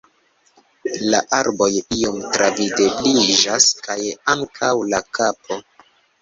[1.11, 1.67] La arboj
[1.97, 3.99] iom travidebliĝas, kaj
[4.35, 5.61] ankaŭ la kapo…